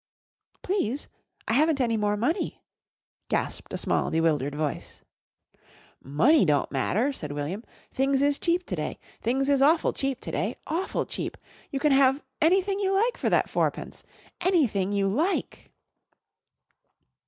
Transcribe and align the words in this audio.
"Please, 0.63 1.07
I 1.47 1.53
haven't 1.53 1.79
any 1.79 1.95
more 1.95 2.17
money," 2.17 2.63
gasped 3.29 3.71
a 3.71 3.77
small, 3.77 4.09
bewildered 4.09 4.55
voice. 4.55 5.03
"Money 6.03 6.43
don't 6.43 6.71
matter," 6.71 7.13
said 7.13 7.31
William. 7.33 7.63
"Things 7.93 8.19
is 8.23 8.39
cheap 8.39 8.65
to 8.65 8.75
day. 8.75 8.97
Things 9.21 9.47
is 9.47 9.61
awful 9.61 9.93
cheap 9.93 10.19
to 10.21 10.31
day. 10.31 10.55
Awful 10.65 11.05
cheap! 11.05 11.37
You 11.69 11.79
can 11.79 11.91
have 11.91 12.23
anythin' 12.41 12.79
you 12.79 12.91
like 12.91 13.15
for 13.15 13.29
that 13.29 13.47
fourpence. 13.47 14.03
Anythin' 14.43 14.91
you 14.91 15.07
like." 15.07 15.71